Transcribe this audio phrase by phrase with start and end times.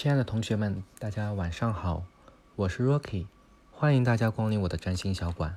[0.00, 2.06] 亲爱的同学们，大家晚上好，
[2.56, 3.26] 我是 Rocky，
[3.70, 5.56] 欢迎大家光临我的占星小馆。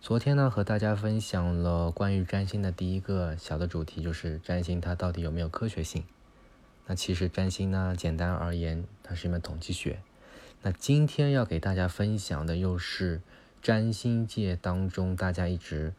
[0.00, 6.04] 昨天呢，和大家分享了关于占星的第一个小的主题，就是占星它到底有没有科学性？
[6.86, 10.00] 那其实占星呢，简单而言，它是一门统计学。
[10.62, 13.20] 那今天要给大家分享的，又是
[13.60, 15.92] 占星界当中大家一直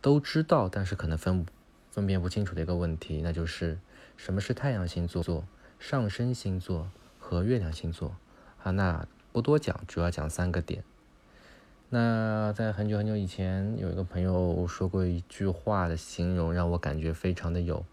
[0.00, 1.44] 都知道，但是可能分
[1.90, 3.78] 分辨不清楚的一个问题，那就是
[4.16, 5.44] 什么是太阳星座座？
[5.78, 8.16] 上升星座和月亮星座，
[8.62, 10.82] 啊，那不多讲，主要讲三个点。
[11.90, 17.84] 那在很久很久以前，有一个朋友说过一句话的形容，让我感觉非常的有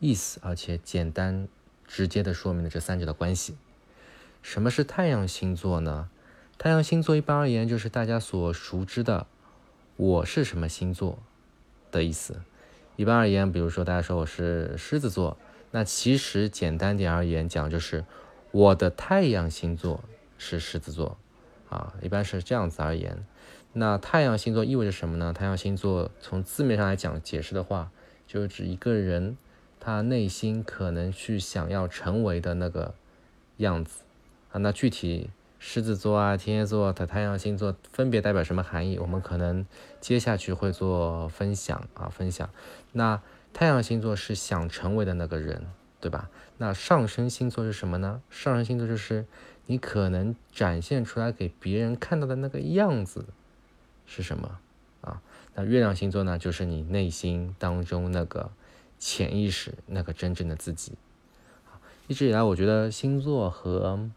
[0.00, 1.46] 意思，而且简单
[1.86, 3.56] 直接的说明了这三者的关系。
[4.42, 6.08] 什么是太阳星座呢？
[6.56, 9.26] 太阳星座一般而言就是大家所熟知的
[9.96, 11.18] “我是什么星座”
[11.92, 12.40] 的意思。
[12.96, 15.36] 一般而言，比如说大家说我是狮子座。
[15.70, 18.04] 那其实简单点而言讲，就是
[18.50, 20.02] 我的太阳星座
[20.38, 21.18] 是狮子座，
[21.68, 23.24] 啊，一般是这样子而言。
[23.74, 25.32] 那太阳星座意味着什么呢？
[25.32, 27.90] 太阳星座从字面上来讲解释的话，
[28.26, 29.36] 就是指一个人
[29.78, 32.94] 他内心可能去想要成为的那个
[33.58, 34.04] 样子
[34.50, 34.58] 啊。
[34.58, 38.98] 那具体狮子座啊、天蝎座的太阳星座分别代表什么含义？
[38.98, 39.66] 我们可能
[40.00, 42.48] 接下去会做分享啊，分享。
[42.92, 43.20] 那。
[43.52, 45.66] 太阳星座是想成为的那个人，
[46.00, 46.30] 对吧？
[46.58, 48.22] 那上升星座是什么呢？
[48.30, 49.26] 上升星座就是
[49.66, 53.26] 你可能展现出来给别人看到的那个样子
[54.06, 54.58] 是什么
[55.00, 55.22] 啊？
[55.54, 56.38] 那月亮星座呢？
[56.38, 58.50] 就是你内心当中那个
[58.98, 60.92] 潜意识，那个真正的自己。
[62.06, 64.08] 一直以来，我觉得星座和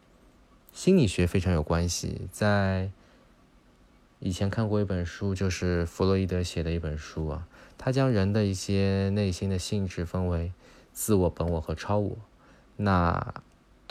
[0.71, 2.27] 心理学非常有关系。
[2.31, 2.89] 在
[4.23, 7.47] 以前看过一本书，就是弗洛伊德写的一本书啊。
[7.75, 10.53] 他将人的一些内心的性质分为
[10.94, 12.16] 自我、本我和超我。
[12.78, 13.33] 那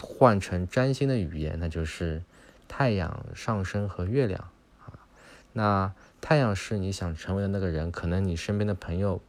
[0.00, 2.22] 换成占星的语言，那就是
[2.68, 4.94] 太阳、上升和月亮啊。
[5.52, 9.20] 那太阳是你想成为的那个人，可能你身边的朋友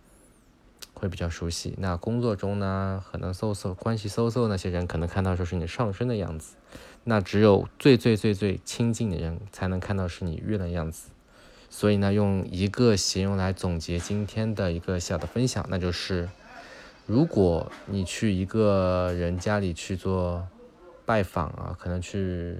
[1.02, 1.74] 会比较熟悉。
[1.80, 6.56] 那工作中呢，可能搜搜关系搜搜那些人，可能看到说是你上升的样子。
[7.04, 11.10] 那只有最最最最亲近的人，才能看到是你月亮样子。
[11.72, 16.30] 所以呢，用一个形容来总结今天的一个小的分享，那就是，
[17.08, 20.48] 如果你去一个人家里去做
[21.04, 22.56] 拜访啊，可能去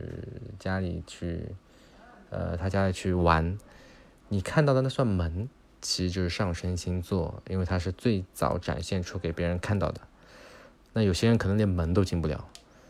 [0.58, 1.46] 家里去，
[2.32, 3.56] 呃，他家里去玩，
[4.30, 5.48] 你看到的那扇门，
[5.82, 10.02] 其实就是上升星座，因为它是最早展现出给别人看到的。
[10.94, 12.48] 那有些人可能连门都进不了，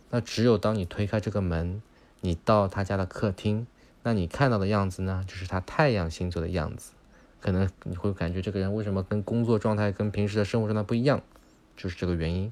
[0.09, 1.81] 那只有当你推开这个门，
[2.19, 3.65] 你到他家的客厅。
[4.03, 6.93] 那你看到的样子呢，就是他太阳星座的样子，
[7.39, 11.21] 可能你会感觉这个人为什么跟工作状态、跟平时的生活状态不一样，
[11.77, 12.51] 就是这个原因。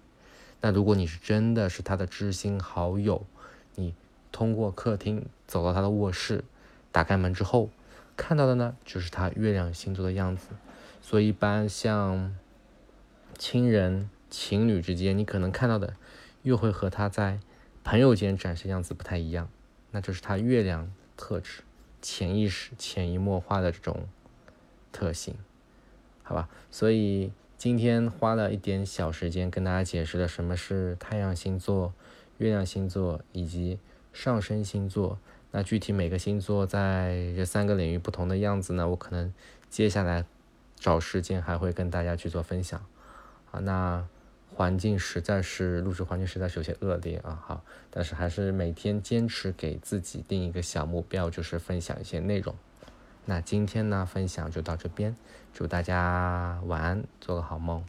[0.62, 3.26] 那如果你是真的是他的知心好友，
[3.74, 3.96] 你
[4.32, 6.44] 通过客厅走到他的卧室，
[6.92, 7.72] 打开门之后
[8.20, 10.50] 看到的呢，就是他月亮星座的样子。
[11.02, 12.36] 所以一般像
[13.38, 15.96] 亲人、情侣之间，你可能看到的
[16.44, 17.40] 又会和他在
[17.84, 19.50] 朋友间展示样子不太一样，
[19.92, 20.92] 那就是他月亮。
[21.22, 21.64] 特质、
[22.02, 24.08] 潜意识、潜移默化的这种
[24.94, 25.36] 特性，
[26.24, 26.48] 好吧？
[26.72, 31.94] 所以今天花了一点小时间跟大家解释了什么是太阳星座、
[32.38, 33.80] 月亮星座以及
[34.14, 35.20] 上升星座。
[35.52, 38.88] 那具体每个星座在这三个领域不同的样子呢？
[38.90, 39.34] 我可能
[39.70, 40.26] 接下来
[40.76, 42.84] 找时间还会跟大家去做分享。
[43.52, 44.08] 啊，那。
[44.52, 52.54] 环境实在是录制环境实在是有些恶劣啊，好，但是还是每天坚持给自己定一个小目标，就是分享一些内容。
[53.26, 55.16] 那今天呢，分享就到这边，
[55.54, 57.86] 祝大家晚安，做个好梦。